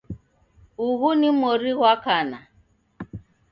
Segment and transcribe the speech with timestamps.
[0.85, 2.39] Ughu ni mori ghwa kana